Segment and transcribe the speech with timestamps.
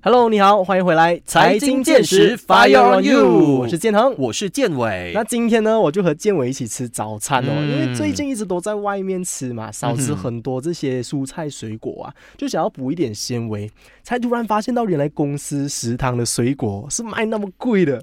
[0.00, 5.10] Hello，你好，欢迎回来，财经见识，Fire on you，我是建恒，我是建伟。
[5.12, 13.68] 那今天呢，我就和建伟一起吃早餐哦，嗯因为最近一直都在外面吃嘛，少吃很多这些蔬菜水果啊，就想要补一点纤维，
[14.04, 18.00] 才突然发现到原来公司食堂的水果是卖那么贵的。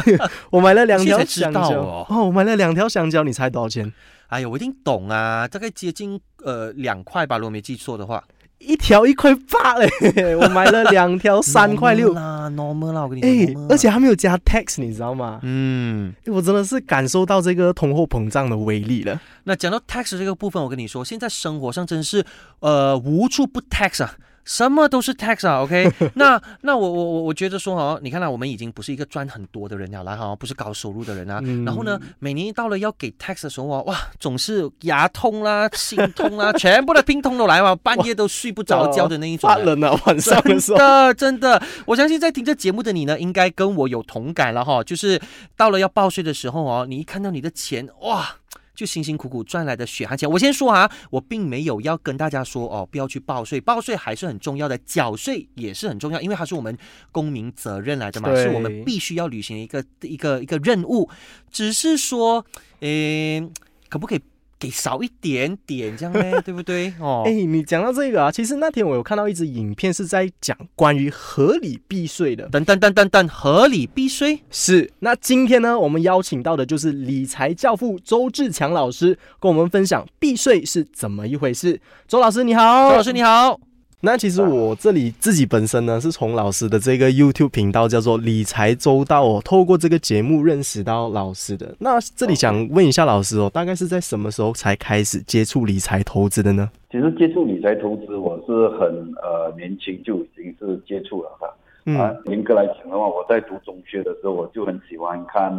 [0.50, 3.92] 我买了两条香蕉道哦我买了两条香蕉，你猜多少钱？
[4.28, 8.24] 哎呀，我一定懂啊，大概接近呃两块吧，如果没记错的话。
[8.58, 9.88] 一条一块八嘞，
[10.40, 12.14] 我买了两条三块六 Normal。
[12.14, 13.54] 啦，normal 啦，我跟你哎、说。
[13.54, 15.40] normal 而且还没有加 tax，你知道吗？
[15.42, 19.20] 嗯，哎我真的是感受到这个通货膨胀的威力了。
[19.44, 22.24] 那讲到 tax 这个部分，我跟你说，现在生活上真是
[22.60, 24.14] 呃无处不 tax 啊。
[24.44, 25.90] 什么都是 tax 啊，OK？
[26.14, 31.40] 那那我我我我觉得说哦，你看到、我们已经不是一个赚很多的人了啦哈，不是高收入的人啊。
[31.42, 39.56] 嗯然后呢，每年到了要给 tax 的时候啊，哇，总是牙痛啦、 心痛啦，全部的病痛都来嘛，半夜都睡不着觉的那一种啊。
[39.56, 40.76] 发冷啊， 晚上的时真。
[40.78, 44.82] 的真的，我相信在听这节目的你呢，应该跟我有同感了哈。
[44.84, 45.20] 就是
[45.56, 48.36] 到了要报税的时候哦，你一看到你的钱，哇！
[48.74, 56.76] 就辛辛苦苦赚来的血汗钱，我先说啊，我并没有要跟大家说哦，不要去报税，报税还是很重要的，缴税也是很重要，因为它是我们
[57.12, 61.08] 公民责任来的嘛，是我们必须要履行的一个一个一个任务。
[61.50, 62.44] 只是说，
[62.80, 63.40] 诶，
[63.88, 64.20] 可不可以
[64.58, 66.40] 给少一点点这样呢？
[66.42, 66.92] 对不对？
[67.00, 72.48] 哦，哎、你讲到这个啊，其实那天我有看到一支影片，是在讲关于合理避税的。
[72.48, 74.40] 等等等等等，合理避税。
[74.50, 81.80] 是，那今天呢，我们邀请到的就是理财教父周志强老师，跟我们分享避税是怎么一回事。
[82.06, 83.73] 周老师你好，周老师你好。
[84.04, 91.74] 那其实我这里自己本身呢，是从老师的这个 YouTube 频道叫做理财周到哦，透过这个节目认识到老师的。
[91.78, 96.70] 那这里想问一下老师哦，大概是在什么时候才开始接触理财投资的呢？
[96.90, 98.88] 其实接触理财投资，我是很
[99.22, 101.48] 呃年轻就已经是接触了哈。
[101.86, 105.50] 嗯啊，严格来讲的话，我在读中学的时候，我就很喜欢看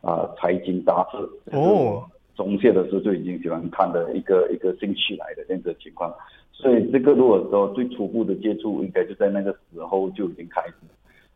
[0.00, 1.54] 啊、财经杂志。
[1.54, 2.02] 哦，
[2.34, 6.10] 中学的时候就已经喜欢看的一个一个兴趣来的这样子的情况。
[6.60, 10.74] 所以这个如果说最初步的接触，应该就在那个时候就已经开始。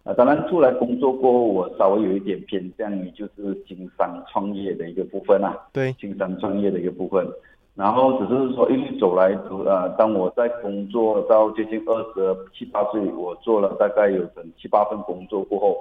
[0.02, 5.56] 啊，当然出来工作过后，我稍微有一点偏向于就是经商创业的一个部分啊。
[5.72, 7.26] 对，经商创业的一个部分。
[7.74, 9.32] 然后只是说一路走来，
[9.64, 15.76] 呃，当我在工作到接近二十七八岁，我做了大概有整七八份工作过后，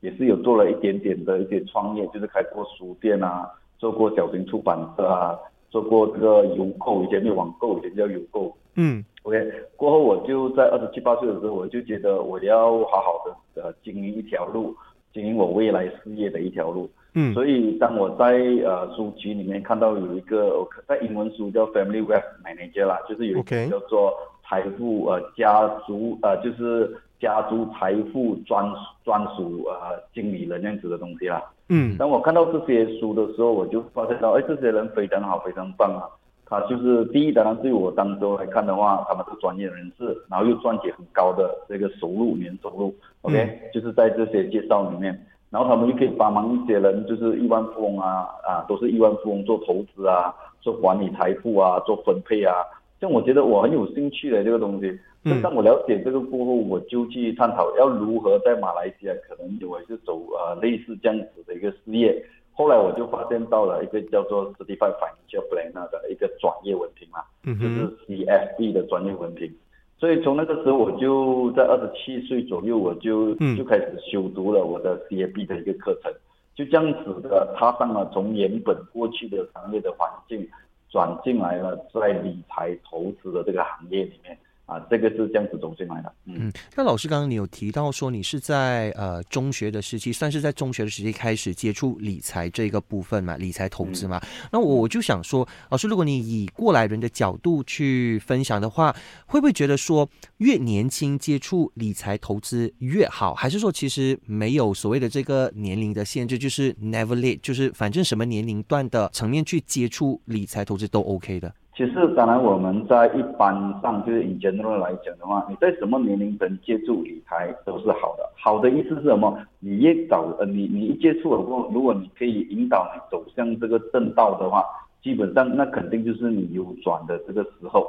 [0.00, 3.48] 也是有做了一点点的一些创业，就是开过书店啊，
[3.78, 5.38] 做过小型出版社啊，
[5.70, 8.52] 做过这个邮购，以前没有网购，以前叫邮购。
[8.78, 9.36] 嗯 OK，
[9.76, 14.74] 过后我就在二十七八岁的时候，我就觉得我要好好的呃经营一条路，
[15.12, 16.88] 经营我未来事业的一条路。
[17.14, 28.64] 嗯所以当我在呃书局里面看到有一个在英文书叫 Family Wealth Manager 啦，就是有一个叫做财富呃家族呃就是家族财富专
[29.04, 31.42] 专属呃经理人这样子的东西啦。
[31.70, 36.08] 嗯当我看到这些书的时候，我就发现到，哎，这些人非常好，非常棒啊！
[36.48, 52.54] 他就是第一，当然对我当时来看的话，他们是专业人士，然后又赚取很高的这个收入，年收入，OK，、就是在这些介绍里面，然后他们就可以帮忙一些人，就是亿万富翁啊啊，都是亿万富翁做投资啊，做管理财富啊，做分配啊，
[53.00, 54.98] 像我觉得我很有兴趣的这个东西。
[55.42, 62.24] 当我了解这个过后，我就去探讨要如何在马来西亚可能我也是走呃类似这样子的一个事业。
[62.58, 69.48] 后来我就发现到了一个叫做 Certified Financial Planner 的一个专业文凭嘛，就是 CFP 的专业文凭。
[69.96, 73.56] 所以从那个时候，我就在二十七岁左右，我就嗯。
[73.56, 76.12] 就开始修读了我的 CFP 的一个课程，
[76.56, 80.44] 就这样子的踏上了从原本过去的行业的环境，
[80.90, 84.36] 转进来了在理财投资的这个行业里面
[84.68, 86.12] 啊，这个是这样子走进来的。
[86.26, 94.20] 嗯，嗯，那老师刚刚你有提到说你是在呃中学的时期，算是在中学的时期开始接触理财这个部分嘛，理财投资嘛。
[94.52, 103.32] 那我我就想说，老师，如果你以过来人的角度去分享的话，会不会觉得说越年轻接触理财投资越好？
[103.32, 111.50] 还是说其实没有所谓的这个年龄的限制，就是 never late，就是反正什么年龄段的层面去接触理财投资都 OK 的？
[111.78, 118.28] 其实当然我们在一般上就是 in general 来讲的话，你在什么年龄层接触理财都是好的。
[118.36, 119.38] 好的意思是什么？
[119.60, 124.64] 你越早呃你你一接触了过，如果你可以引导你走向这个正道的话，
[125.00, 127.86] 基本上那肯定就是你有转的这个时候。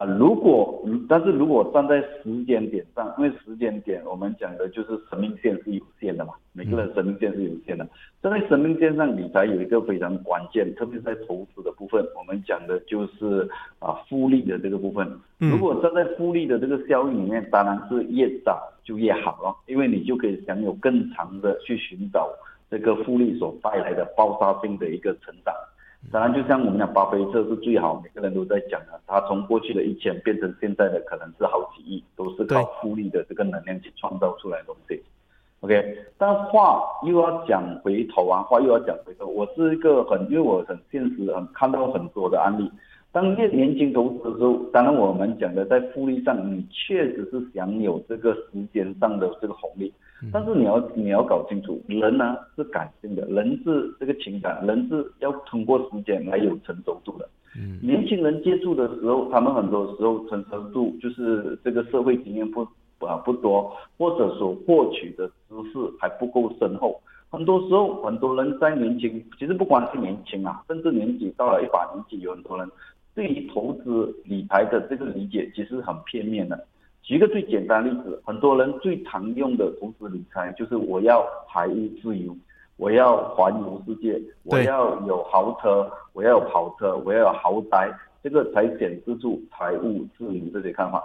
[0.00, 7.86] 啊，如果但是如果站在时间点上，因为时间点我们讲的就是生命线是有限的嘛，每个人生命线是有限的，
[8.22, 13.46] 站在生命线上理财有一个非常关键，特别是在投资的部分，我们讲的就是
[13.78, 15.06] 啊复利的这个部分。
[15.36, 22.26] 如果站在复利的这个效应里面，当然是越早就越好了，因为你就可以享有更长的去寻找
[22.70, 25.54] 这个复利所带来的爆发性的一个成长。
[26.10, 35.00] 当然，就像我们讲巴菲特是最好，每个人都在讲的，他从过去的一千变成现在的可能是好几亿，都是靠复利的这个能量去创造出来的东西。
[35.60, 39.26] OK，但话又要讲回头啊，话又要讲回头。
[39.26, 42.68] 我是一个很，因为我很现实，很看到很多的案例。
[43.12, 48.42] 当越年轻投资的时候，当然我们讲的在复利上，你确实是享有这个时
[48.72, 49.92] 间上的这个红利。
[50.32, 57.28] 但是你要你要搞清楚，人呢是感性的，人是这个情感，人是要通过时间来有成熟度的。
[57.56, 62.66] 嗯，年轻人接触的时候，他们很多时候成熟度就是这个社会经验不。
[63.00, 67.00] 啊不多，或者说获取的知识还不够深厚。
[67.30, 72.70] 很多时候，很多人在年轻，其实不光是年轻啊，甚至年纪到了一把年纪，有很多人
[73.14, 76.66] 对于投资理财的这个理解其实很片面的。
[77.02, 82.36] 举一个最简单例子，很多人最常用的投资理财就是我要财务自由，
[82.76, 87.90] 我要环游世界，我要有豪车，我要有跑车，我要有豪宅，
[88.22, 91.02] 这个才显示出财务自由这些看法。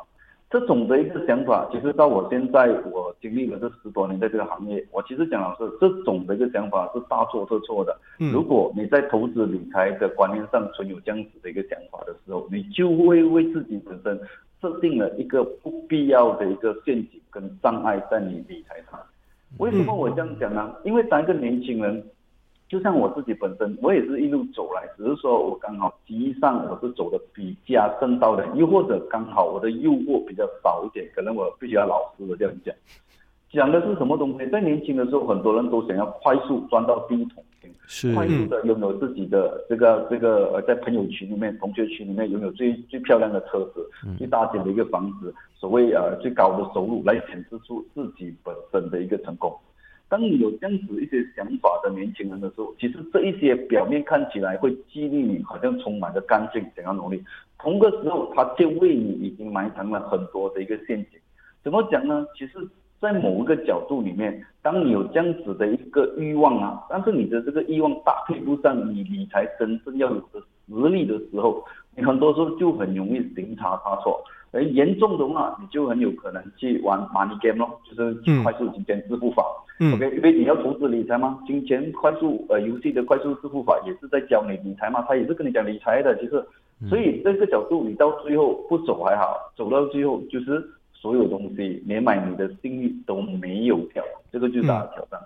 [0.49, 7.97] 这种的一个想法，其实到我现在，我经历了这十多年在这个行业，我其实讲老师，这种的一个想法是大错特错的。
[8.31, 14.17] 如果你在投资理财的观念上存有这样子的一个想法的时候，你就会为自己本身
[14.61, 18.99] 设定了一个不必要的一个陷阱跟障碍在你理财上。
[19.57, 20.73] 为什么我这样讲呢？
[20.83, 22.03] 因为当一个年轻人。
[22.67, 32.75] 就像我自己本身，我也是一路走来，只是说我刚好机遇上我是走的比较正道的，又或者刚好我的诱惑比较少一点，可能我必须要老实的这样讲。
[33.51, 34.47] 讲的是什么东西？
[34.47, 49.55] 在年轻的时候，很多人都想要快速赚到第一桶金，是快速的拥有自己的这个这个呃，在朋友群里面、同学群里面拥有最最漂亮的车子、最大间的一个房子，所谓呃最高的收入，来显示出自己本身的一个成功。
[50.07, 57.23] 当你有这样子一些想法的年轻人的时候，其实这一些表面看起来会激励你，好像充满着干劲，想要努力。
[57.57, 61.19] 同个时候，他就为你已经埋藏了很多的一个陷阱。
[61.63, 62.25] 怎么讲呢？
[62.37, 62.53] 其实，
[62.99, 71.65] 在某一个角度里面，当你有这样子的一个欲望啊，但是你的这个欲望搭配不上你理财真正要有的实力的时候，
[71.95, 74.23] 你很多时候就很容易行差踏错。
[74.55, 79.43] 而严重的话，你就很有可能去玩 money game 咯，就是快速金钱致富法。
[79.93, 86.41] OK，因为你要投资理财嘛，金钱快速呃游戏的快速致富法也是在教你理财嘛，他也是跟你讲理财的，其实，
[86.87, 95.19] 所以这个角度你到最后不走还好，走到最后就是所有东西连买你的信誉都没有挑，这个就是大的挑战。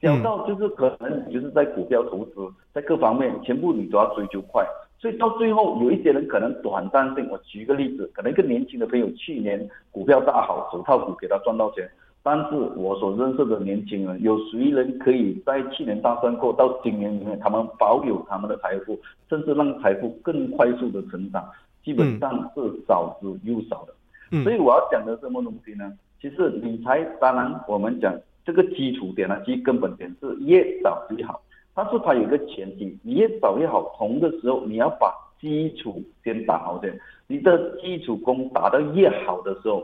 [0.00, 4.66] 小到就是可能你就是在股票投资，在各方面全部你都要追求快。
[5.02, 7.28] 所以到最后，有一些人可能短暂性。
[7.28, 11.90] 我举一个例子，可能一个年轻的朋友去年股票大好，手套股给他赚到钱。
[12.22, 18.96] 但是我所认识的年轻人，有谁人可以在去年大赚过，到今年里面他们保有他们的财富，
[19.28, 21.44] 甚至让财富更快速的成长，
[21.84, 24.44] 基本上是少之又少的。
[24.44, 25.92] 所以我要讲的什么东西呢？
[26.20, 31.42] 其实理财，当然我们讲这个基础点呢，其根本点是越早越好。
[31.74, 33.94] 但是它有一个前提，你越早越好。
[33.96, 36.98] 同的时候，你要把基础先打好先。
[37.26, 39.82] 你的基础功打得越好的时候，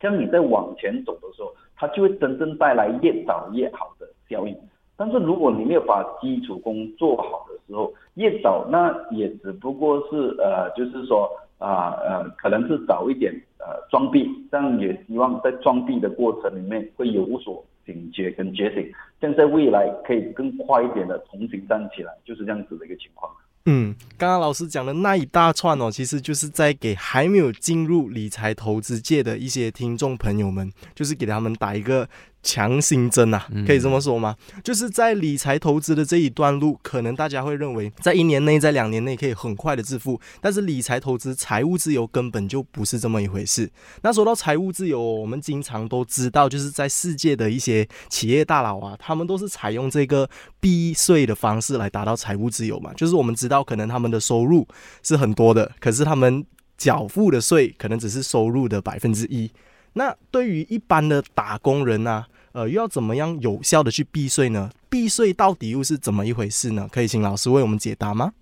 [0.00, 4.56] 这样你在往前走的时候，它就会真正带来越早越好的效应。
[4.96, 17.62] 但是如果你没有把基础功做好的时候，越早那也只不过是呃，就是说啊呃，可能是早一点呃装逼，但也希望在装逼的过程里面会有所。
[17.86, 23.32] 警觉跟觉醒，这样在未来可以更快一点的重新站起来，就是这样子的一个情况。
[23.66, 32.08] 嗯，刚刚老师讲的那一大串哦，其实就是在给还没有进入理财投资界的一些听众朋友们，就是给他们打一个。
[32.42, 34.36] 强心针啊，可以这么说吗？
[34.64, 43.70] 就是在理财投资的这一段路，可能大家会认为在一年内、在两年内可以很快的致富，但是理财投资、财务自由根本就不是这么一回事。
[44.02, 52.92] 那说到财务自由，我们经常都知道，就是在世界的一些企业大佬啊，他们都是采用这个避税的方式来达到财务自由嘛。
[52.94, 54.66] 就是我们知道，可能他们的收入
[55.04, 56.44] 是很多的，可是他们
[56.76, 59.48] 缴付的税可能只是收入的百分之一。
[59.94, 62.24] 那对于一般的打工人呢？
[62.52, 64.70] 呃，又要怎么样有效的去避税呢？
[64.90, 66.86] 避税到底又是怎么一回事呢？
[66.92, 68.32] 可以请老师为我们解答吗？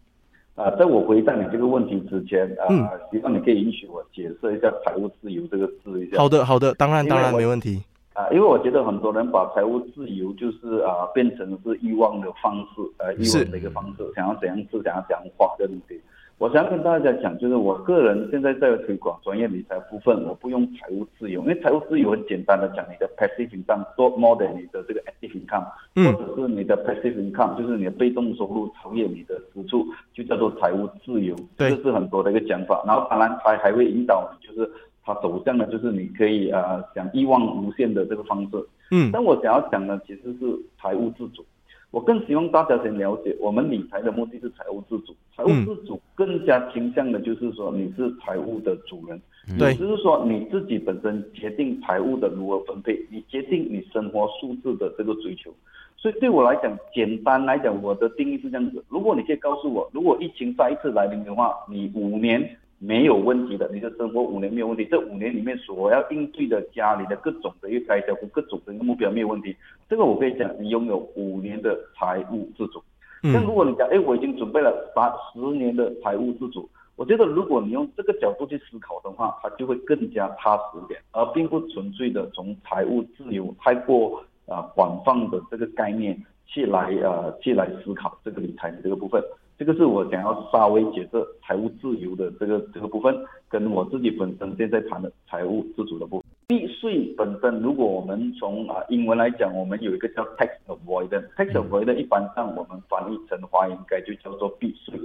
[0.57, 2.67] 啊，在我回答你这个问题之前，啊，
[3.11, 6.19] 希望你可以允许我解释一下“财务自由”这个字一下。
[6.19, 7.83] 好的，好的，当然，当然没问题。
[8.13, 15.99] 啊，因为我觉得很多人把财务自由就是啊变成是欲望的方式，呃，欲望的一个方式，想要怎样吃，想要怎样花的东西。
[16.41, 31.37] 我想跟大家讲，就是我个人现在在推广专业理财部分，我不用财务自由，因为财务自由很简单的讲，你的 passive income 多 more than 你的这个 active income，或者是你的 passive income 就是你的被动收入超越你的支出，就叫做财务自由。
[31.59, 32.83] 这是很多的一个讲法。
[32.87, 34.67] 然后当然它还会引导你，就是
[35.05, 38.67] 它走向的就是你可以呃想欲望无限的这个方式。
[38.93, 41.45] 嗯，但我想要讲的其实是财务自主。
[41.91, 45.15] 我更希望大家先了解，我们理财的目的是财务自主。
[45.37, 49.21] 财务自主更加倾向的就是说你是财务的主人，
[49.59, 55.53] 对，就是说你自己本身决定财务的如何分配，你决定你生活素质的这个追求。
[55.97, 62.57] 所以对我来讲，简单来讲，我的定义是这样子：如果你可以告诉我，如果疫情再一次来临的话，你五年。
[62.83, 64.87] 没有问题的，你的生活五年没有问题。
[64.91, 69.55] 这五年里面所要应对的家里的各种的一个开销和各种的一个目标没有问题。
[69.87, 72.83] 这个我可以讲，你拥有五年的财务自主。
[73.23, 86.19] 但如果你讲，哎，我已经准备了八十年的财务自主，我觉得如果你用这个角度去思考的话，它就会更加踏实一点，而并不纯粹的从财务自由太过啊广泛的这个概念
[86.53, 89.23] 去来呃去来思考这个理财的这个部分。
[89.57, 93.15] 这个是我想要稍微解释财务自由的这个这个部分，
[93.47, 96.27] 跟我自己本身现在谈的财务自主的部分。
[96.49, 101.29] 避税本身，如果我们从啊英文来讲，我们有一个叫 tax avoidance。
[101.37, 104.99] tax avoidance 一般上我们翻译成华应该就叫做避税，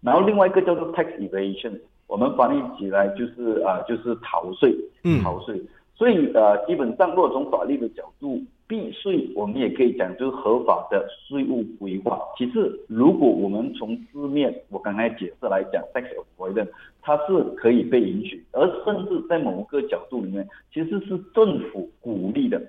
[0.00, 1.76] 然后另外一个叫做 tax evasion，
[2.06, 4.72] 我们翻译起来就是啊就是逃税，
[5.24, 5.60] 逃税。
[5.96, 8.40] 所以呃基本上，如果从法律的角度。
[8.68, 12.20] 避税，我们也可以讲就是合法的税务规划。
[12.36, 16.04] 其次，如果我们从字面我刚才解释来讲，tax
[16.36, 16.68] avoidance
[17.00, 22.60] 它是可以被允许，而甚至在某个角度里面，其实是政府鼓励的。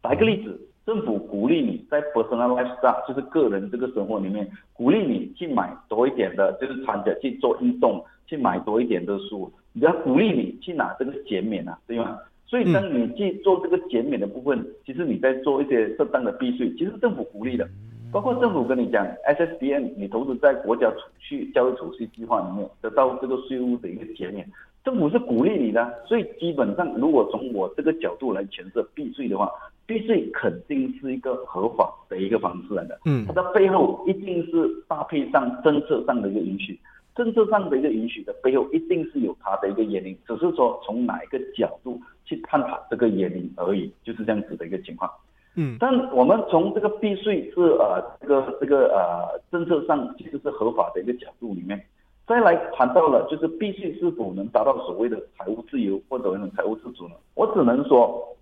[0.00, 12.16] 打一个例子，政府鼓励你在 personal lifestyle，就是个人这个生活里面，鼓励你去买多一点的，就是参加去做运动，去买多一点的书，比较鼓励你去拿这个减免啊，对吗？
[12.48, 17.68] 所以，当你去做这个减免的部分，其实你在做一些适当的避税，其实政府鼓励的，
[18.10, 24.50] 包括政府跟你讲，S S B N，你投资在国家储蓄教育储蓄计划里面得到这个税务的一个减免，
[24.82, 25.92] 政府是鼓励你的。
[26.06, 29.50] 所以基本上，如果从我这个角度来诠释避税的话，
[29.84, 32.98] 避税肯定是一个合法的一个方式来的。
[33.04, 36.78] 嗯，它的背后一定是搭配上政策上的一个允许。
[37.18, 45.10] 政策上的一个允许的背后，一定是有它的一个原因，只是说从哪一个角度去探讨这个原因而已，就是这样子的一个情况。
[45.56, 51.84] 嗯，但我们从这个避税是呃这个这个呃政策上其实是合法的一个角度里面，
[52.24, 57.14] 再来谈到了就是避税是否能达到所谓的财务自由或者财务自主呢？
[57.34, 58.36] 我只能说，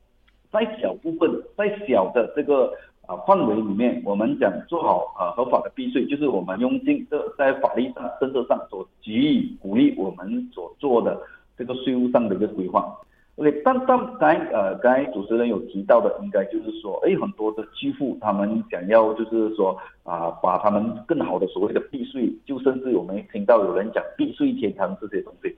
[0.53, 2.71] 在小部分，在小的这个。
[3.07, 11.21] 啊，范围里面，我们讲做好啊合法的避税，就是我们用尽这在法律上、政策上所给予鼓励我们所做的
[11.57, 12.95] 这个税务上的一个规划。
[13.37, 25.55] OK，但刚呃刚才主持人有提到的，应该就是说，哎，很多的巨富他们想要就是说啊，把他们更好的所谓的避税，就甚至我们听到有人讲避税天堂这些东西。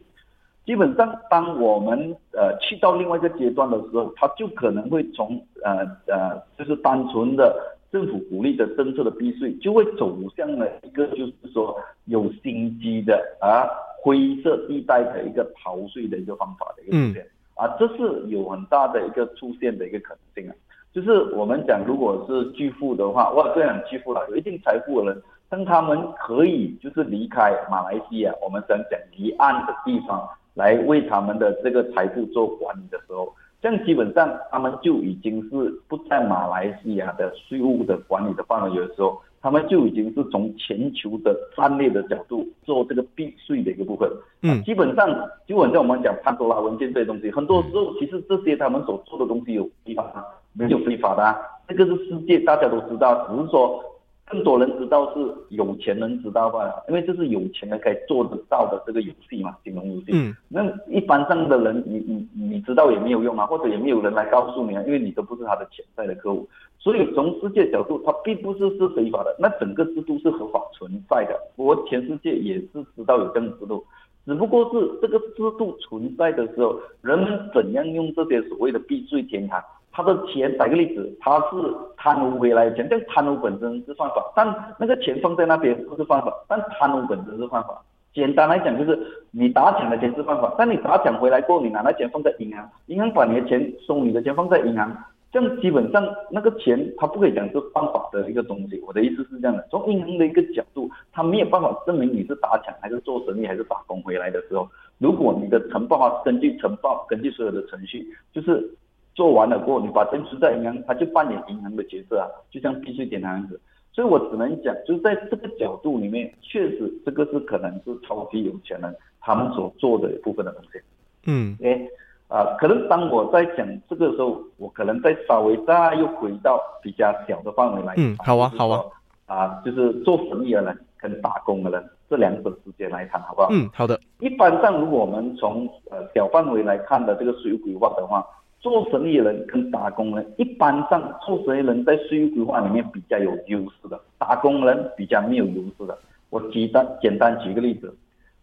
[0.68, 7.58] 基本上，当我们呃去到另外一个阶段的时候，它就可能会从呃呃，就是单纯的
[7.90, 13.64] 政府鼓励的政策的避税，就会走向了一个就是说有心机的啊
[14.02, 20.54] 灰色地带的一个逃税的一个方法的一个出现啊，这是有很大的一个出现的一个可能性啊。
[20.92, 30.28] 就是我们讲，如果是巨富的话，哇，这样巨富了，有一定财富的人，当他们可以就是离开马来西亚，我们想讲离岸的地方。
[30.58, 44.10] 来为他们的这个财富做管理的时候，这样基本上他们就已经是不在马来西亚的税务的管理的范围的时候，他们就已经是从全球的战略的角度做这个避税的一个部分。
[44.42, 45.08] 嗯，基本上
[45.46, 50.24] 就好像我们讲潘多拉文件这些东西，很多时候其实这些他们所做的东西有非法吗？
[50.54, 51.36] 没有非法的，
[51.68, 53.84] 这个是世界大家都知道，只是说。
[54.30, 56.70] 更多人知道是有钱人知道吧？
[56.88, 60.06] 因为这是有钱人可以做得到的这个游戏嘛，金融游戏。
[60.12, 60.34] 嗯。
[60.48, 66.48] 那一般上的人，你你你知道也没有用啊，或者也没有人来告诉你啊，因为你都不是他的潜在的客户。
[66.78, 71.38] 所以从世界角度，它并不是是非法的，那整个制度是合法存在的。
[71.56, 73.84] 我全世界也是知道有这样制度，
[74.24, 79.60] 只不过是这个制度存在的时候，人们怎样用这些所谓的避税天堂。
[79.98, 84.46] 他的钱，打个例子，他是贪污回来的钱，但贪污本身是犯法，但
[84.78, 87.82] 那个钱放在那边不是犯法，但贪污本身是犯法。
[88.14, 88.96] 简单来讲就是，
[89.32, 94.96] 你打抢的钱是犯法，但你打抢回来过后，你拿那钱放在银行，银行把你的钱收你的钱放在银行，
[95.32, 98.80] 这样基本上那个钱他不可以讲是犯法的一个东西。
[98.86, 108.70] 我的意思是这样的，从银行的一个角度，他没有办法证明你是打抢还是做生意还是打工回来的时候，如果你的呈报啊，根据呈报，根据所有的程序，就是
[109.18, 113.60] 做完了过后，你把钱存在银行，他就扮演银行的角色啊，就像避税点那样子。
[113.92, 120.80] 所以我只能讲，就是在这个角度里面，确实这个是可能是超级有钱人他们所做的一部分的东西。
[121.26, 121.90] 嗯，诶，
[122.28, 127.94] 啊，可能当我在讲这个时候，我可能再稍微再又回到比较小的范围来。
[127.96, 128.84] 嗯，好啊，好啊。
[129.26, 133.48] 啊，就是做生意的人跟打工的人这两者之间来谈，好不好？
[133.50, 134.00] 嗯，好的。
[134.20, 138.24] 一般上，如果我们从呃小范围来看的这个税务规划的话，
[138.60, 145.96] 做生意人跟打工人，一般上做生意人在税务规划里面比较有优势的，打工人比较没有优势的。
[146.30, 147.96] 我举单简单举个例子，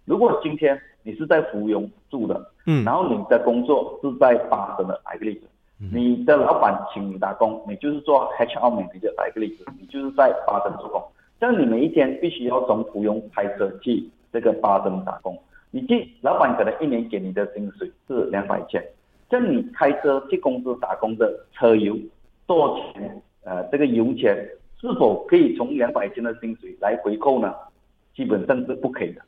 [0.05, 5.41] 如果今天你是在芙蓉住的，嗯，然后你的工作是在巴生的，来个例子，
[5.93, 11.03] 你的老板请你打工，你就是做 HR 美的，来个例子，你就是在巴生做工，
[11.39, 15.37] 这样你每一天必须要从芙蓉开车去这个巴生打工，
[15.71, 18.81] 你去老板可能一年给你的薪水是两百千。
[19.29, 21.97] 像你开车去公司打工的车油
[22.45, 23.21] 多少钱？
[23.43, 24.35] 呃，这个油钱
[24.81, 27.53] 是否可以从两百千的薪水来回扣呢？
[28.15, 29.21] 基本上是不可以的。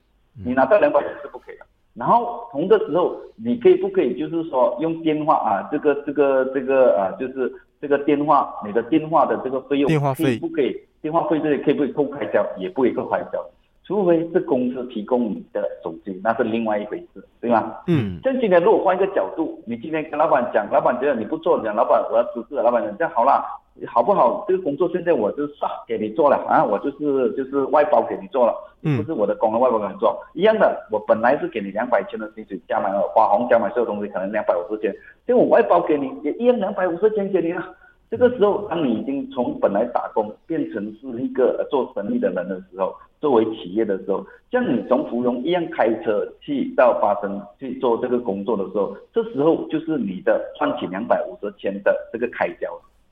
[0.46, 1.66] 你拿到两百千是不可以的。
[1.94, 7.52] 然后同的时候，你可以不可以就是说用电话啊，这个这个这个啊，就是
[7.82, 10.80] 这个电话，你的电话的这个费用，电话费不可以？
[11.02, 12.46] 电话费这里可以不可以扣开销？
[12.58, 13.44] 也不会扣开销。
[13.88, 17.74] 除非是公司提供你的手机，那是另外一回事，对吗？
[17.88, 18.20] 嗯。
[18.22, 23.42] 像今天如果换一个角度，你今天跟老板讲，老板觉得你不做，讲老板我要辞职，老板讲这样好了，
[23.88, 24.44] 好不好？
[24.46, 34.92] 这个工作现在我就算给你做了啊，我就是就是外包给你做了，不是我的工了外包给你做，一样的，我本来是给你两百千的薪水，加满了花红，加满所有东西，可能两百五十千，
[35.26, 37.64] 现在我外包给你，也一样两百五十千给你了。
[38.10, 52.72] 这个时候，当你已经从本来打工变成是一个做生意的人的时候，作为企业的时候，像你从芙蓉一样开车去到巴生去做这个工作的时候，这时候就是你的赚取两百五十千的这个开销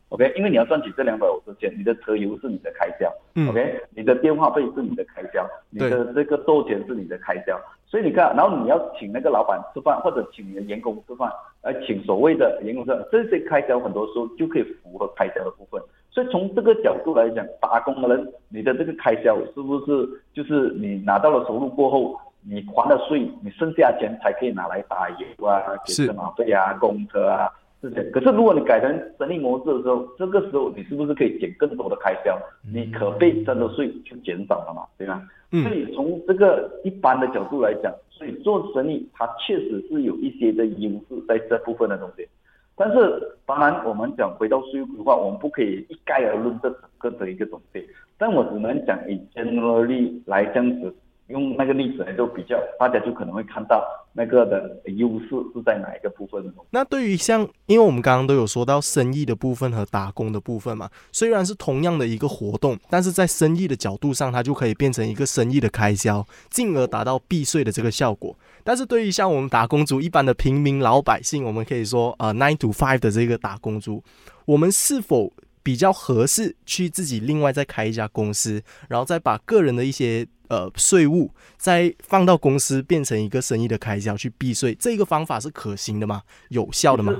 [0.09, 0.33] ，OK？
[0.35, 3.11] 因为你要赚取这两百五十千，你的车油是你的开销
[3.49, 3.81] ，OK？
[3.91, 7.59] 你的电话费是你的开销，你的这个豆钱是你的开销。
[7.87, 15.81] 所以你看，然后你要请那个老板吃饭，或者请你的员工吃饭，呃，请所谓的员工吃饭，这些开销很多时候就可以符合开销的部分。
[16.09, 27.49] 所以从这个角度来讲，打工的人，你的这个开销是不是就是你拿到了收入过后，你还了税，你剩下钱才可以拿来打油啊、给车马费啊、公车啊
[28.11, 32.37] 可是如果你改成生意模式的时候，这个时候你是不是可以减更多的开销？
[32.73, 35.21] 你可被征的税就减少了嘛，对吗？
[35.51, 42.27] 所以从这个一般的角度来讲，所以做生意它确实是有一些的优势在这部分的东西。
[42.75, 47.87] 但是当然，我们讲回到税务规划，我们不可以一概而论这整个的一个东西。
[48.17, 50.93] 但我只能讲以 generally 来这样子。
[51.27, 53.83] 用那个例子来做比较，大家就可能会看到
[54.13, 56.53] 那个的优势是在哪一个部分。
[56.69, 68.35] 那对于像，因为我们刚刚都有说到生意的部分和打工的部分嘛，虽然是同样的一个活动，但是在生意的角度上，它就可以变成一个生意的开销，进而达到避税的这个效果。
[68.63, 74.03] 但是对于像我们打工族一般的平民老百姓，我们可以说呃 nine to five 的这个打工族，
[74.45, 75.31] 我们是否
[75.65, 80.25] 比较合适去自己另外再开一家公司，然后再把个人的一些。
[80.47, 86.21] 呃，税务再放到公司变成一个生意的开销去避税，这个方法是可行的吗？
[86.49, 87.19] 有效的吗？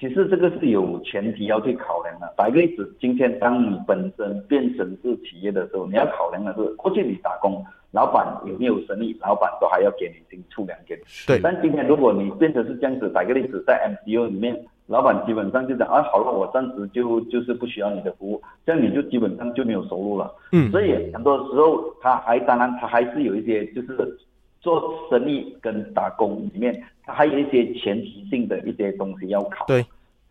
[0.00, 2.26] 其实这个是有前提要去考量的。
[2.38, 11.02] 举个例子，今天当你本身变成是企业的时候，你要考量的是过去你打工，老板有没有生意，老板都还要给你薪出粮给你。
[11.26, 11.38] 对。
[11.42, 14.58] 但今天如果你变成是这样子，举个例子，在 MCO 里面。
[14.92, 20.30] 老板基本上就讲啊，好了，我暂时就就是不需要你的服务，这样你就基本上就没有收入了。
[20.52, 24.18] 嗯，所以很多时候他还当然他还是有一些就是
[24.60, 29.64] 做生意跟打工里面，他还有一些前提性的一些东西要考。
[29.66, 29.82] 对。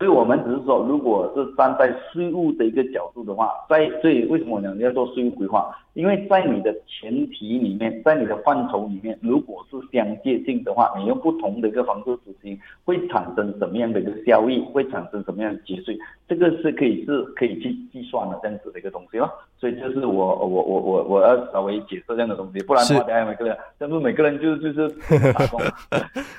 [0.02, 5.72] 所以我们只是说，如果是站在税务的一个角度的话，在所以为什么讲要做税务规划？
[5.94, 14.58] 因为在你的前提里面，在你的范畴里面，如果是相接近的话，你用不同的一个方式执行，会产生什么样的一个效益？
[14.72, 15.96] 会产生什么样的节税？
[16.26, 19.30] 这个是可以是可以去计算的这样子的一个东西哦。
[19.58, 24.88] 所以就是我我我我我要稍微解释这样的东西，不然的话，大家每个人，但是每个人就就是
[25.34, 25.60] 打工，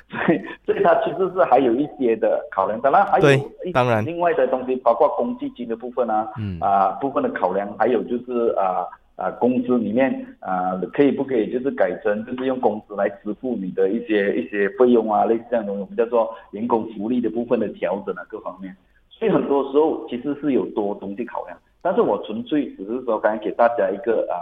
[0.09, 2.81] 所以所以它其实是还有一些的考量。
[2.81, 3.27] 当然还有
[3.73, 8.85] 当然另外的东西，包括公积金的部分啊，啊部分的考量，还有就是啊
[9.15, 18.75] 啊工资里面啊可以不可以就是改成就是用工资来支付你的一些一些费用啊，类似这样的东西，我们叫做员工福利的部分的调整啊，各方面。
[19.09, 21.57] 所以很多时候其实是有多东西考量。
[21.81, 24.35] 但是我纯粹只是说，刚才给大家一个啊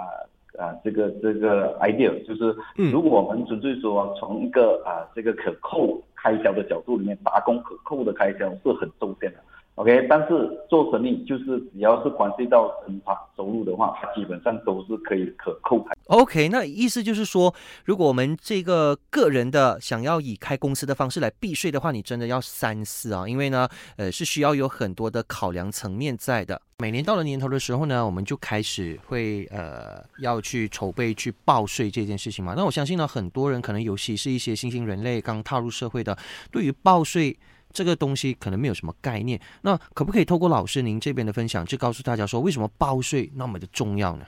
[0.64, 2.56] 啊这个这个 idea，就是
[2.92, 9.40] 如果我们纯粹说从一个啊这个可扣开销的角度里面，打工客户的开销是很受限的。
[9.76, 15.94] OK，但是做生意就是只要是关系到生产收入的话，它基本上都是可以可扣开。
[16.08, 17.52] OK，那意思就是说，
[17.86, 26.62] 如果我们这个个人的想要以开公司的方式来避税的话，你真的要三思啊，因为呢，呃，是需要有很多的考量层面在的。
[26.78, 32.54] 每年到了年头的时候呢，我们就开始会呃要去筹备去报税这件事情嘛。
[32.56, 36.16] 那我相信呢，很多人可能尤其是一些新兴人类刚踏入社会的，
[36.52, 37.36] 对于报税。
[37.74, 44.26] 这个东西可能没有什么概念，那可不可以透过老师您这边的分享，就告诉大家说，为什么报税那么的重要呢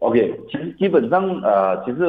[0.00, 2.00] ？OK，其实基本上呃，其实。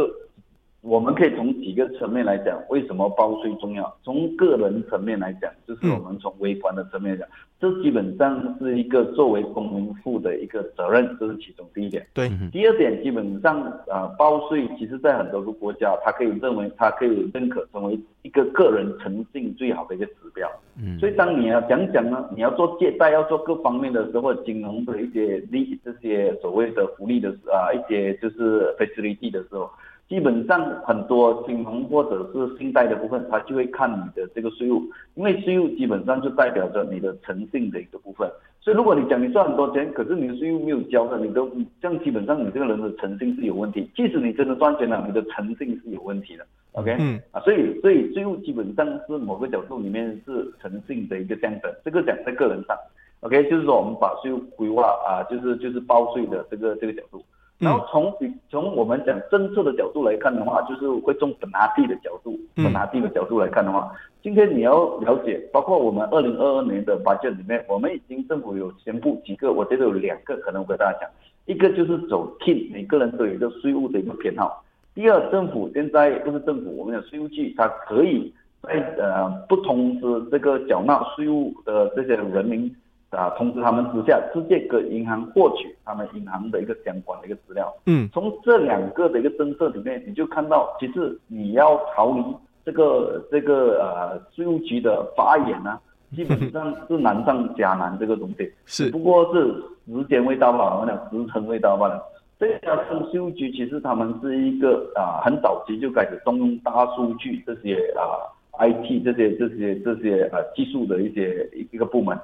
[0.81, 3.95] 我们可以从几个层面来讲，为什么包税重要？
[4.03, 7.27] 从个人层面来讲，就是我们从微观的层面讲，
[7.59, 12.03] 这基本上是一个作为公民负的一个责任，这是其中第一点。
[12.15, 12.31] 对。
[12.51, 20.49] 第二点，基本上啊，包税其实在很多个国家，它可以认为，它可以认可成为一个个人诚信最好的一个指标。
[20.81, 20.97] 嗯。
[20.97, 29.69] 所以，当你要讲讲呢，你要做借贷，要做各方面的时候，金融的一些利，这些所谓的福利的啊，一些就是 facility 的时候。
[30.11, 34.83] 基本上很多金融或者是信贷的部分，他就会看你的这个税务，
[35.15, 38.29] 因为税务基本上就代表着你的诚信的一个部分。
[38.59, 41.49] 所以如果你讲你赚很多钱，可是你的税务没有交的，你都
[41.81, 43.89] 这样基本上你这个人的诚信是有问题。
[43.95, 46.45] 即使你真的赚钱了，你的诚信是有问题的。
[46.73, 51.71] OK，嗯啊，所以所以税务基本上是某个角度里面是诚信的一个象征。
[51.85, 52.77] 这个讲在个人上
[53.21, 57.23] ，OK，就是说我们把税务规划啊，就是就是报税的这个这个角度。
[57.61, 63.93] 然后从比从我们讲政策的角度来看的话，就是会从本拿地的角度，本拿地的角度来看的话，
[64.23, 71.09] 今天你要了解，包括我们二零二二年的 budget 里面，我们已经政府有宣布几个，我觉得有两个可能跟大家讲，
[71.45, 74.63] 一个就是走 team，每个人都有一个税务的一个偏好。
[74.95, 82.75] 第二，政府现在不是政府，我们的税务局，它可以在呃不通知这个缴纳税务的这些人民。
[83.11, 87.71] 啊，通知他们之下，直接跟银行获取他们银行的一个相关的一个资料。
[87.85, 92.23] 嗯，从这两个的一个政策里面，你就看到，其实你要逃离
[92.63, 95.77] 这个这个呃税务局的法眼呢，
[96.15, 97.97] 基本 上是难上加难。
[97.99, 102.01] 这个东西是，不过是时间未到罢了，讲时辰未到罢了。
[102.39, 108.23] 这家税务局其实他们是一个啊，很早期就开始动用大数据这些啊
[108.57, 112.17] IT 这些这些这些呃技术的一些一个部门。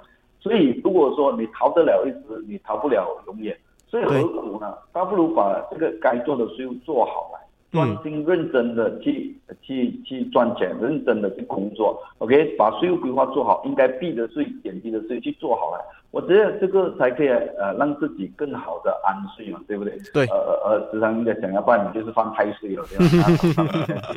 [0.48, 3.56] 所以，如果说你逃得了一时，你逃不了永远。
[3.90, 4.74] 所以何苦呢？
[4.92, 7.40] 倒不如把这个该做的税务做好来，
[7.72, 11.98] 专心认真的去去去赚钱，认真的去工作。
[12.18, 15.82] OK，把税务规划做好，应该避的税、减低的税去做好来。
[16.12, 19.98] 我觉得这个才可以呃让自己更好的安睡嘛，对不对？
[20.14, 20.26] 对。
[20.28, 23.08] 呃呃，时常应该想要不然你就是放太岁了这样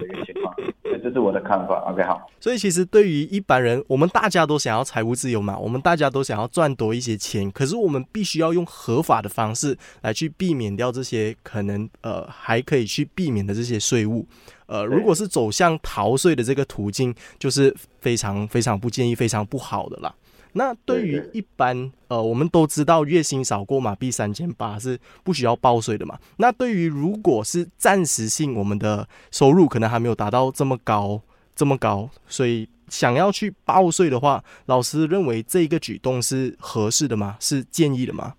[0.00, 0.54] 的一个情况。
[0.98, 1.84] 这是我的看法。
[1.90, 2.30] OK，好。
[2.40, 14.26] 所以其实对于一般人，我们大家都想要财务自由嘛，我们大家都想要赚多一些钱，可是我们必须要用合法的方式来去避免掉这些可能呃还可以去避免的这些税务。
[14.66, 20.14] 呃，如果是走向逃税的这个途径，就是非常非常不建议、非常不好的啦。
[20.52, 26.18] 那对于一般呃，我们都知道月薪少过马币三千八是不需要报税的嘛。
[26.38, 31.20] 那对于如果是暂时性，我们的收入可能还没有达到这么高
[31.54, 37.36] 这么高，所以想要去报税的话，老师认为这一个举动是合适的吗？
[37.38, 38.34] 是建议的吗？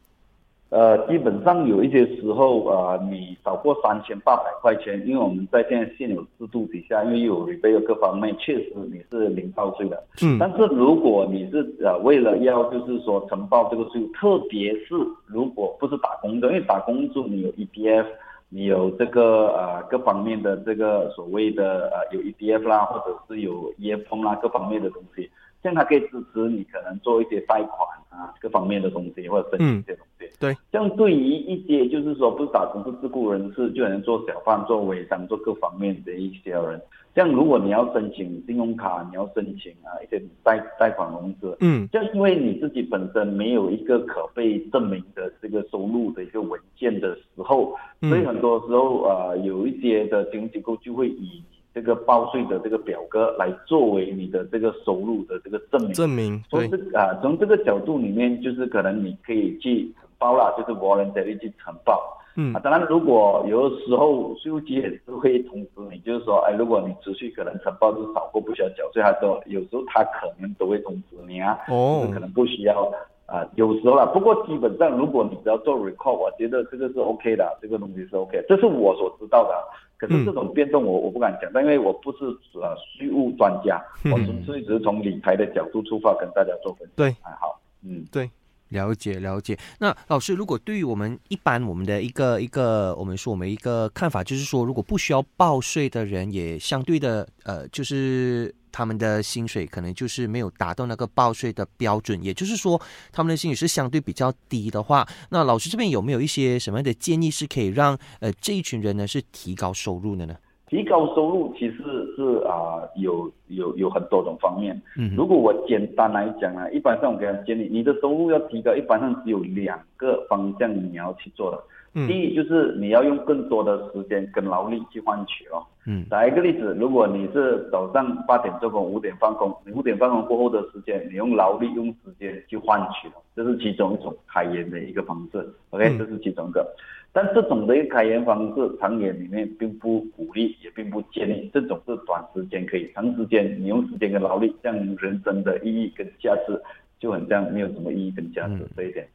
[0.71, 10.01] 呃，基本上有一些时候，呃，你少过三千八百块钱，因为我们在现在现有制度底下，因为有 rebate 各方面，确实你是零报税的。
[10.23, 10.37] 嗯。
[10.39, 14.95] 但是如果你是呃为了要就是说承报这个税，特别是
[15.27, 18.05] 如果不是打工的，因为打工族你有 EPF，
[18.47, 25.29] 你有这个呃各方面的这个所谓的呃有 EPF 啦，或者是有 EF 啦各方面的东西，
[25.61, 30.27] 这样它可以支持你可能做一些贷款啊各方面的东西，或者申请一些东西。
[30.39, 36.81] 对，这样对于一些就是说不是打工是自雇人士，就能做小贩、做微商、做各方面的一些人。
[37.13, 55.93] 这样如果你要申请信用卡，你要申请啊一些贷贷款融资，嗯，就因为你自己本身没有一个可被证明的这个收入的一个文件的时候，所以很多时候啊有一些的金融机构就会以这个报税的这个表格来作为你的这个收入的这个证明。
[55.93, 56.43] 证明。
[56.49, 60.07] 从这啊从这个角度里面，就是可能你可以去承。
[60.21, 61.99] 包了就是 voluntary 去承包，
[62.35, 72.87] 嗯啊，当然，如果有的时候税务局也是会通知你，就是说，哎，如果你持续可能承包是少过不需要缴税，他说有时候他可能都会通知你啊，哦就是可能不需要
[73.31, 74.05] 啊、有时候啦。
[74.07, 79.51] 不过基本上，如果你只要做 record，我觉得这个是 OK 的，这个东西是 OK，这是我所知道的。
[79.97, 86.93] 可是这种变动我我不敢讲，但因为我不是呃税务专家，我纯粹只是从理财的角度出发跟大家做分析。
[86.95, 88.03] 对，还好，嗯。
[88.11, 88.29] 对
[88.69, 89.55] 了解了解。
[89.79, 102.79] 那老师，如果对于我们一般我们的一个一个，我们说我们一个看法，就是说，如果不需要报税的人，也相对的呃，就是他们的薪水可能就是没有达到那个报税的标准，也就是说，
[103.11, 110.35] 他们的薪水是相对比较低的话，那老师这边有没有一些什么样的建议是可以让呃这一群人呢是提高收入的呢？
[110.67, 111.77] 提高收入其实
[112.15, 114.81] 是啊、有有有很多种方面。
[114.95, 121.61] 嗯如果我简单来讲呢，一般上我给他建议，你的收入要提高，一般上只有两个方向你要去做的。
[121.93, 125.61] 嗯第一就是你要用更多的时间跟劳力去换取哦。
[125.85, 135.37] 嗯打一个例子，如果你是早上八点做工，五点放工，你五点放工过后的时间，你用劳力用时间去换取，这是其中一种开源的一个方式。
[135.71, 136.65] OK，、嗯这是其中一个。
[137.13, 141.49] 但这种的一个开源方式，长远里面并不鼓励，也并不建议。
[141.53, 146.57] 这种是短时间可以，长时间你用时间跟劳力，这样人生的意义跟价值
[146.99, 149.05] 就很像没有什么意义跟价值嗯这一点。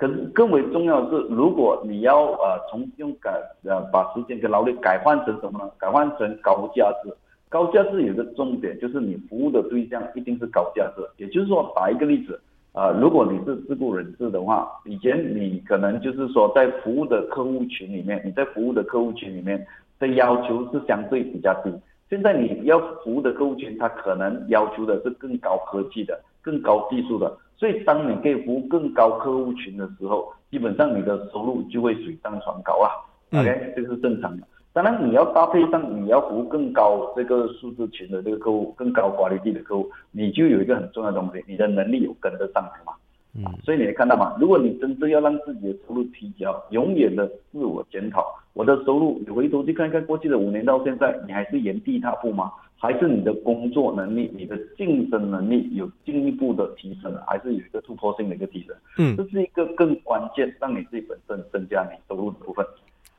[0.00, 3.30] 可是更为重要的是，如果你要呃从用改
[3.64, 5.70] 呃把时间跟劳力改换成什么呢？
[5.78, 7.12] 改换成高价值。
[7.50, 11.02] 高价值有个重点，就是你服务的对象一定是高价值。
[11.18, 12.40] 也就是说，打一个例子，
[12.72, 19.66] 呃，如果你是自雇人士的话，以前你可能就是说在服务的客户群里面，你在服务的客户群里面
[19.98, 21.70] 的要求是相对比较低。
[22.08, 32.88] 现在你要服务的客户群，他可能要求的是更高科技的、更高技术的，所以当你可以服务更高客户群的时候，基本上你的收入就会水涨船高啊。
[33.32, 34.42] 嗯 OK，这是正常的。
[34.72, 42.94] 当然，你要搭配上你要服务更高这个数字群的这个客户，更高管理地的客户，你就有一个很重要的东西，你的能力有跟得上来嘛。
[43.32, 52.50] 嗯所以你也看到嘛，如果你真正要让自己的收入提高，永远的自我检讨，我的收入，你回头去看看过去的五年到现在，你还是原地踏步吗？
[52.76, 58.74] 还是你的工作能力、你的竞争能力有进一步的提升，还是有一个突破性的一个提升？
[58.98, 62.66] 嗯这是一个更关键，让你自己本身增加你收入的部分。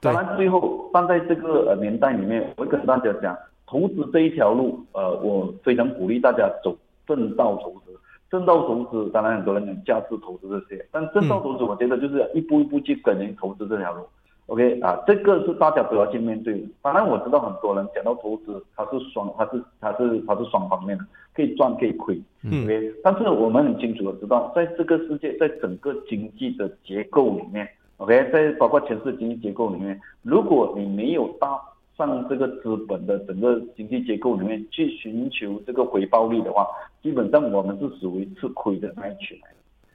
[0.01, 6.75] 当然，最后放在这个呃年代里面，我会跟大家讲，投资这一条路，呃，我非常鼓励大家走
[7.07, 7.97] 正道投资。
[8.31, 14.03] 正道投资，当然很多人讲价值投资这些，但正道投资，我觉得就是一步一步去跟人投资这条路。
[14.47, 16.67] OK 啊，这个是大家都要去面对的。
[16.81, 22.19] 当然我知道很多人讲到投资，它是双，它是它是它是双方面的，可以赚可以亏。
[22.43, 27.67] 嗯 OK，但是我们很清楚的知道，在这个世界，在整个经济的结构里面
[27.97, 31.59] ，OK，在包括全世界经济结构里面，如果你没有搭
[31.97, 36.65] 上这个资本的整个经济结构里面去寻求这个回报率的话，
[37.03, 39.37] 基本上我们是属于吃亏的那一群。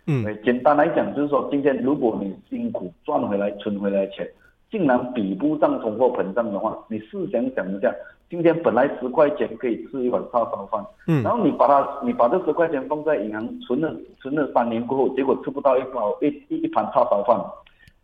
[0.07, 4.29] 嗯，简单来讲就是说，今天如果你辛苦赚回来、存回来的钱，
[4.71, 7.93] 竟然比不上通货膨胀的话，你试想想一下，
[8.31, 17.41] 今天本来十块钱可以吃一碗叉烧饭，嗯然后你把它，你把这十块钱放在银行存了，存了三年过后，结果吃不到一包一一一盘叉烧饭，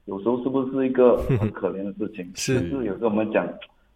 [0.07, 2.28] 有时候是不是一个很 可怜的事情？
[2.35, 3.46] 是甚至有时候我们讲，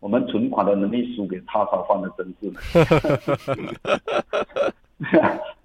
[0.00, 2.50] 我们存款的能力输给叉烧饭的真是。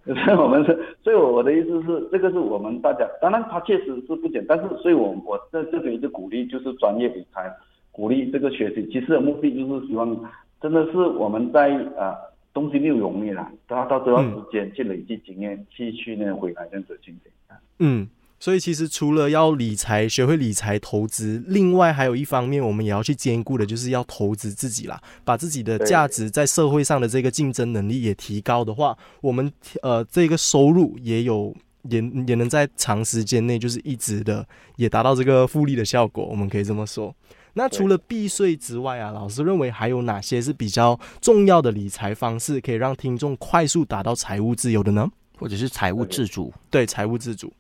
[0.04, 7.54] 可是我们是，所以我的意思是，这个是我们大家，当然它确实是不简单，但是所以我我在这边就鼓励就是专业理财，
[7.92, 12.18] 鼓励这个学习，其实的目的就是希望，真的是我们在啊、
[12.52, 17.32] 东西没有容易啦，大家都要时间去累积经验，去训练回来这样子的情形。
[17.78, 18.08] 嗯，
[18.42, 31.56] 所以其实除了要理财，学会理财投资，另外还有一方面我们也要去兼顾的，就是要投资自己啦，把自己的价值在社会上的这个竞争能力也提高的话，我们呃这个收入也有。
[31.90, 37.12] 也也能在长时间内就是一直的也达到这个复利的效果，我们可以这么说。
[37.54, 45.10] 那除了避税之外啊，老师认为还有哪些是比较重要的理财方式，可以让听众快速达到财务自由的呢？
[45.40, 46.54] 或者是财务自主？
[46.70, 47.52] 对，财务自主。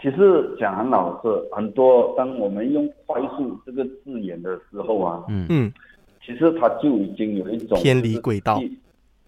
[0.00, 5.46] 其实讲很老实，很多当我们用“快速”这个字眼的时候啊，嗯。
[5.48, 5.72] 嗯。
[6.24, 8.60] 其实它就已经有一种偏离轨道。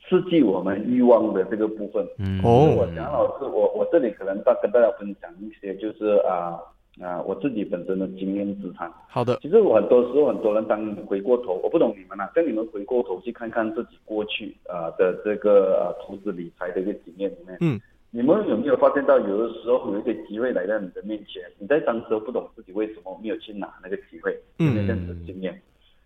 [0.09, 2.05] 刺激我们欲望的这个部分。
[2.19, 2.41] 嗯。
[2.43, 6.59] 哦我讲老师，我我这里可能大跟大家分享一些，就是啊
[7.01, 8.91] 啊我自己本身的经验之谈。
[9.07, 25.61] 好的，其实我很多时候很多人当你回过头，我不懂你们啊，跟你们回过头去看看自己过去啊、的这个呃投资理财的一个经验里面，嗯，你们有没有发现到，有的时候有一些机会来到你的面前，你在当时不懂自己为什么没有去拿那个机会，有没有这样子的经验？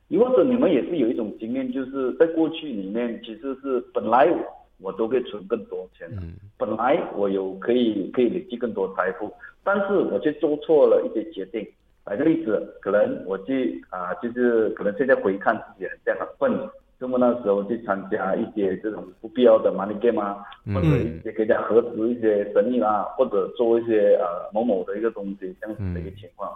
[0.09, 4.39] 又或者你们也是有一种经验，就是在过去里面，其实是本来我
[4.81, 6.21] 我都可以存更多钱的，
[6.59, 11.65] 本来我有可以可以累积更多财富，但是我却做错了一些决定。
[12.11, 15.89] 举个例子，可能我去啊，就是可能现在回看自己
[16.19, 16.69] 很笨。
[17.03, 20.39] 那么那时候去参加一些这种不必要的 money game 啊，
[20.73, 26.49] 或者一些给人家合资一些生意啊，或者做一些呃某某的一个东西这样子的一个情况。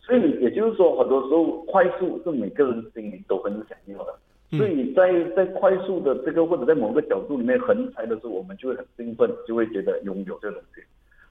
[0.00, 4.14] 所以也就是说，很多时候快速是每个人心里都很想要的。
[4.56, 10.82] 所以在在快速的这个或者在某个角度里面横财的时候，我们就会很兴奋，就会觉得拥有这个东西。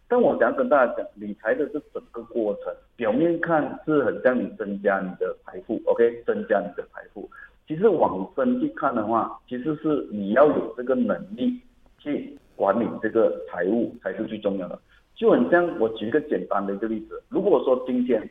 [0.10, 7.30] 但我想跟大家讲，理财的这整个过程，表面看是很像你增加你的财富，OK，增加你的财富。
[7.68, 11.60] 其实往深去看的话，其实是你要有这个能力
[12.00, 14.80] 去管理这个财务才是最重要的。
[15.16, 18.28] 就很像我举一个简单的一个例子，如果说今天，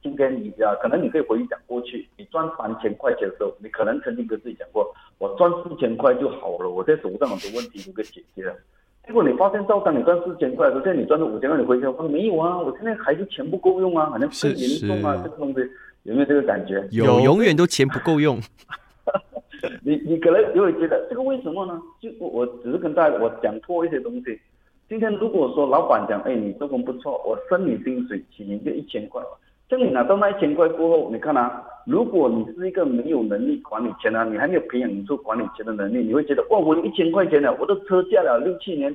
[0.00, 4.86] 今天你啊，可能你可以回忆讲过去，你赚三千块钱的时候，你可能曾经跟自己讲过，
[5.18, 8.54] 我赚四千块就好了，我在手上很多问题都给解决了。
[9.04, 15.60] 结果你发现，照当你赚四千块的时候，现在你赚了五千块，你回想说没有啊，我现在还是钱不够用啊，好像更严重啊，这个东西。
[16.04, 16.86] 有没有这个感觉？
[16.90, 18.40] 有，永远都钱不够用。
[19.82, 21.80] 你你可能也会觉得这个为什么呢？
[22.00, 24.40] 就我只是跟大家我讲错一些东西。
[24.88, 29.22] 今天如果说老板讲，哎，你做工不错，我升你薪水，起你就一千块。
[29.70, 38.94] 像你拿到那一千块过后，你看啊，如果你是一个没有能力管理钱啊，你还没有培养出管理钱的能力，你会觉得哇，我有一千块钱了，我的车驾了六七年，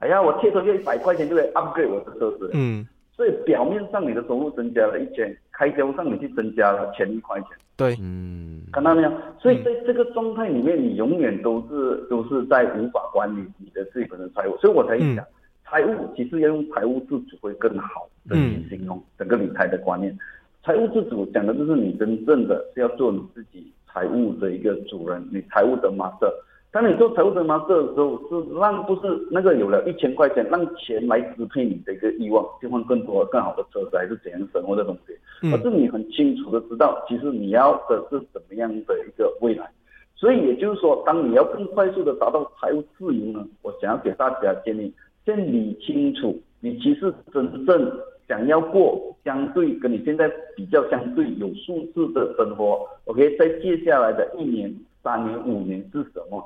[0.00, 2.50] 哎呀，我贴头就一百块钱就可以 upgrade 我的车子。
[2.52, 2.86] 嗯。
[3.20, 7.48] 所以表面上你的收入增加了一千，开销上你去增加了千一块钱。
[7.76, 9.12] 对，嗯，看到没有？
[9.38, 14.56] 所以在这个状态里面，你永远都是都是在无法管理你的自己本身财务。
[14.56, 15.22] 所以我才讲，
[15.66, 20.16] 财务其实要用财务自主会更好的去形容整个理财的观念。
[20.64, 26.32] 财务自主讲的就是你真正的是要做你自己财务的一个主人，你财务的 master。
[26.72, 27.64] 当你做财务的吗？
[27.68, 35.12] 这时候是让不是那个有了一千块钱，让钱来支配你的一个欲望，去换更多更好的车子，还是怎样生活的东西？
[35.52, 39.68] 而是你很清楚的知道，其实你要的是怎么样的一个未来。
[40.14, 44.92] 所以也就是说，当你要更快速的达到财务自由呢，我想要给大家建议，
[45.24, 47.90] 先理清楚你其实真正
[48.28, 52.86] 想要过相对跟你现在比较相对有数字的生活。
[53.06, 56.40] OK，在接下来的一年、三年、五年是什么？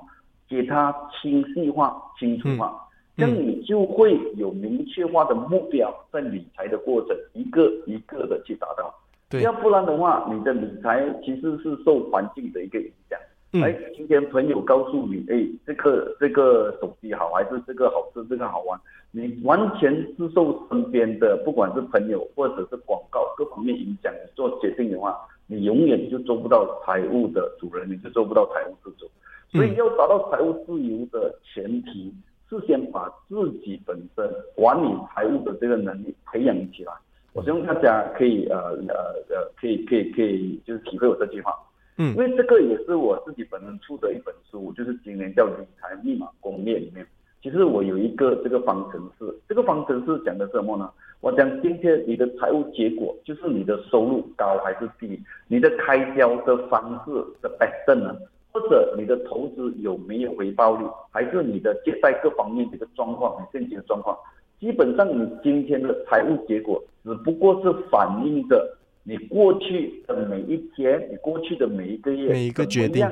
[0.49, 2.75] 给它清晰化、清楚化，
[3.17, 8.95] 这样你就会有明确化的目标，在理财的过程一个一个的去达到。
[9.31, 13.19] 对，要不然的话，你的理财其实是受环境的一个影响。
[13.63, 18.79] 哎，今天朋友告诉你，哎，这个这个手机好，还是这个好吃，这个好玩，
[19.13, 29.09] 你完全是受身边的，不管是朋友或者是广告各方面影响做决定的话，你永远就做不到财务的主人，你就做不到财务自主。
[29.55, 32.13] 所以要达到财务自由的前提，
[32.51, 36.93] 是先把自己本身管理财务的这个能力培养起来。
[37.33, 38.57] 我希望大家可以呃
[38.89, 38.95] 呃
[39.29, 41.55] 呃，可以可以可以，就是体会我这句话。
[41.99, 47.07] 嗯，因为这个也是我自己本人出的一本书，就是今年叫《理财密码攻略》里面，
[47.41, 49.33] 其实我有一个这个方程式。
[49.49, 50.91] 这个方程式讲的是什么呢？
[51.21, 58.17] 我讲今天你的财务结果就是你的收入高还是低，你的开销的方式的摆正呢？
[58.55, 64.17] 或者你的投资有没有回报率，还是你的借贷各方面的一个状况，你现金的状况，
[64.61, 73.05] 基本上你今天的财务结果只不过是反映着你过去的每一天，你过去的每一个月，每一个决定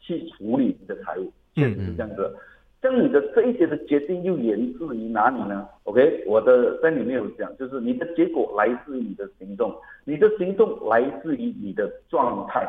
[0.00, 2.34] 去处理你的财务，确实是这样子。
[2.80, 12.66] 像你的这一些的决定又源自于哪里呢？OK，我的在里面有讲，就是你的结果来自于你的行动，你的行动来自于你的状态。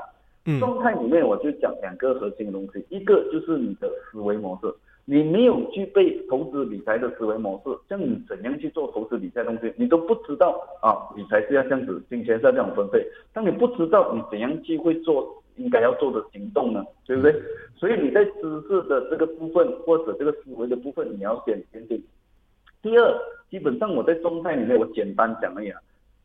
[0.59, 4.73] 状态里面，我就讲两个核心的东西，一个就是你的思维模式，
[5.05, 17.35] 你没有具备投资理财的思维模式，像你怎样去做投资理财东西，你都不知道啊，理财是要这样子，金钱是要这样分配，当你不知道你怎样去会做应该要做的行动呢，对不对？
[17.75, 22.01] 所以你在知识的这个部分或者这个思维的部分，你要先坚定。
[22.81, 25.79] 第二，基本上我在状态里面，我简单讲而已啊。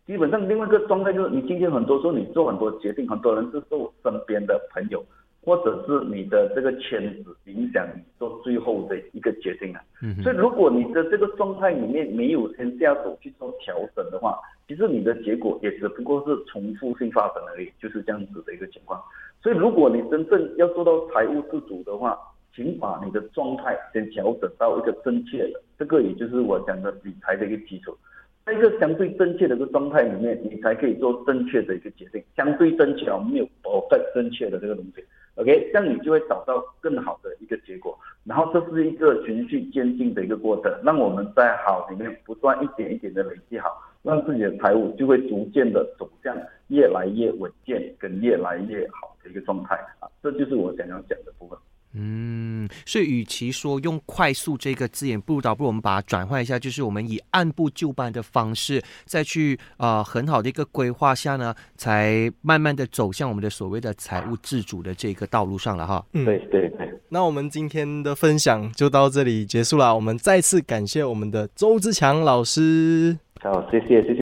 [0.07, 5.03] 基本上，另外一个状态就是，你今天很多时候你做很多决定，很多人是受身边的朋友
[5.45, 9.81] 或者是你的这个圈子影响你做最后的一个决定啊。
[10.23, 19.01] 所以，如果你的这个状态里面没有先下手去做调整的话，其实你的结果也只不过是重复性发生而已，就是这样子的一个情况。
[19.41, 22.19] 所以，如果你真正要做到财务自主的话，
[22.55, 27.97] 请把你的状态先调整到一个正确的，这个也就是我讲的理财的一个基础。
[28.45, 32.23] 在一个相对正确的一个状态里面，你才可以做正确的一个决定。
[32.37, 35.05] 相对正确啊，没有百分正确的这个东西。
[35.37, 37.97] OK，这样你就会找到更好的一个结果。
[38.25, 46.37] 然后这是一个循序渐进的一个过程，让我们在好里面不断一点一点的累积好，让自己的财务就会逐渐的走向
[46.69, 50.09] 越来越稳健跟越来越好的一个状态啊。
[50.23, 51.59] 这就是我想要讲的部分。
[51.95, 66.05] 嗯，所以与其说用快速这个字眼，不如倒不如我们把它转换一下，就是我们以按部就班的方式，再去啊很好的一个规划下呢，才慢慢的走向我们的所谓的财务自主的这个道路上了哈。
[66.13, 66.93] 嗯，对对对。
[67.11, 73.19] 那我们今天的分享就到这里结束了，我们再次感谢我们的周志强老师。
[73.41, 74.09] 好，谢谢谢谢。